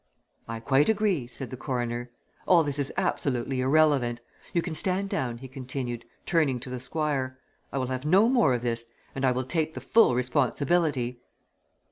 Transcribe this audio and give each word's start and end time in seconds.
"I 0.47 0.59
quite 0.59 0.89
agree," 0.89 1.27
said 1.27 1.51
the 1.51 1.57
Coroner. 1.57 2.09
"All 2.47 2.63
this 2.63 2.79
is 2.79 2.91
absolutely 2.97 3.61
irrelevant. 3.61 4.19
You 4.51 4.63
can 4.63 4.73
stand 4.73 5.09
down," 5.09 5.37
he 5.37 5.47
continued, 5.47 6.05
turning 6.25 6.59
to 6.61 6.71
the 6.71 6.79
Squire. 6.79 7.37
"I 7.71 7.77
will 7.77 7.85
have 7.93 8.03
no 8.03 8.27
more 8.27 8.55
of 8.55 8.63
this 8.63 8.87
and 9.13 9.23
I 9.23 9.31
will 9.31 9.45
take 9.45 9.75
the 9.75 9.79
full 9.79 10.15
responsibility!" 10.15 11.21